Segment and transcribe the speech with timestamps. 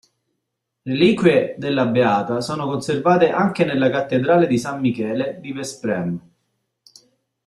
[0.83, 6.19] Reliquie della beata sono conservate anche nella Cattedrale di San Michele di Veszprém.